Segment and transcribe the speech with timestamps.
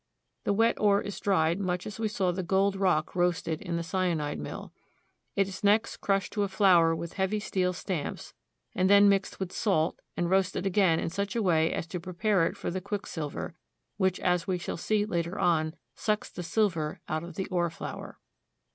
[0.45, 3.83] The wet ore is dried much as we saw the gold rock roasted in the
[3.83, 4.73] cyanide mill.
[5.35, 8.33] It is next crushed to a flour with heavy steel stamps,
[8.73, 12.47] and then mixed with salt, and roasted again in such a way as to prepare
[12.47, 13.53] it for the quicksilver,
[13.97, 18.17] which, as we shall see later on, sucks the silver out of the ore flour.